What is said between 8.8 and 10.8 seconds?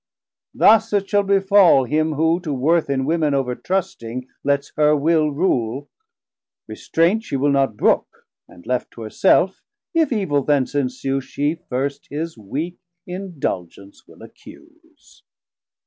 to her self, if evil thence